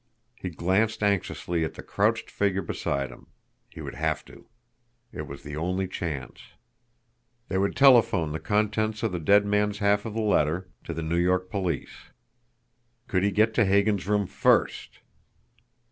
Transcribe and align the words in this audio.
He 0.35 0.49
glanced 0.49 1.03
anxiously 1.03 1.63
at 1.63 1.75
the 1.75 1.83
crouched 1.83 2.31
figure 2.31 2.63
beside 2.63 3.11
him. 3.11 3.27
He 3.69 3.81
would 3.81 3.93
have 3.93 4.25
to! 4.25 4.47
It 5.11 5.27
was 5.27 5.43
the 5.43 5.55
only 5.55 5.87
chance. 5.87 6.39
They 7.49 7.59
would 7.59 7.75
telephone 7.75 8.31
the 8.31 8.39
contents 8.39 9.03
of 9.03 9.11
the 9.11 9.19
dead 9.19 9.45
man's 9.45 9.77
half 9.77 10.03
of 10.07 10.15
the 10.15 10.21
letter 10.21 10.67
to 10.85 10.95
the 10.95 11.03
New 11.03 11.19
York 11.19 11.51
police. 11.51 12.05
Could 13.07 13.23
he 13.23 13.29
get 13.29 13.53
to 13.53 13.63
Hagan's 13.65 14.07
room 14.07 14.25
FIRST! 14.25 15.01